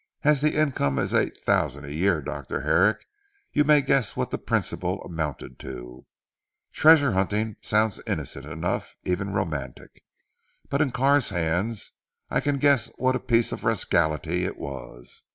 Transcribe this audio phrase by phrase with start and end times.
[0.23, 2.61] As the income is eight thousand a year Dr.
[2.61, 3.05] Herrick,
[3.51, 6.07] you may guess what the principal amounted to.
[6.73, 10.03] Treasure hunting sounds innocent enough, even romantic,
[10.69, 11.91] but in Carr's hands
[12.31, 15.21] I can guess what a piece of rascality it was.